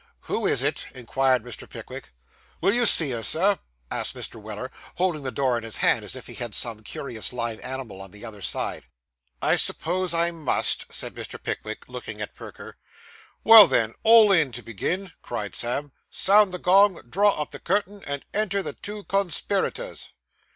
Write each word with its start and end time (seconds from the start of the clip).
'Who 0.21 0.47
is 0.47 0.63
it?' 0.63 0.87
inquired 0.95 1.43
Mr. 1.43 1.69
Pickwick. 1.69 2.11
'Will 2.59 2.73
you 2.73 2.87
see 2.87 3.11
her, 3.11 3.21
Sir?' 3.21 3.59
asked 3.91 4.15
Mr. 4.15 4.41
Weller, 4.41 4.71
holding 4.95 5.21
the 5.21 5.29
door 5.31 5.59
in 5.59 5.63
his 5.63 5.77
hand 5.77 6.03
as 6.03 6.15
if 6.15 6.25
he 6.25 6.33
had 6.33 6.55
some 6.55 6.79
curious 6.79 7.31
live 7.31 7.59
animal 7.59 8.01
on 8.01 8.09
the 8.09 8.25
other 8.25 8.41
side. 8.41 8.85
'I 9.43 9.57
suppose 9.57 10.15
I 10.15 10.31
must,' 10.31 10.91
said 10.91 11.13
Mr. 11.13 11.39
Pickwick, 11.39 11.87
looking 11.87 12.19
at 12.19 12.33
Perker. 12.33 12.77
'Well 13.43 13.67
then, 13.67 13.93
all 14.01 14.31
in 14.31 14.51
to 14.53 14.63
begin!' 14.63 15.11
cried 15.21 15.53
Sam. 15.53 15.91
'Sound 16.09 16.51
the 16.51 16.57
gong, 16.57 17.03
draw 17.07 17.39
up 17.39 17.51
the 17.51 17.59
curtain, 17.59 18.03
and 18.07 18.25
enter 18.33 18.63
the 18.63 18.73
two 18.73 19.03
conspiraytors. 19.03 20.09